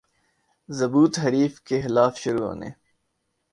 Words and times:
ضبوط 0.69 1.19
حریف 1.19 1.61
کے 1.61 1.81
خلاف 1.81 2.17
شروع 2.17 2.45
ہونے 2.47 2.69